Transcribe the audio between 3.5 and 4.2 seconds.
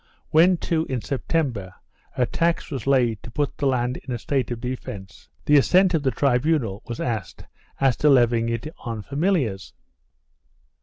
the land in a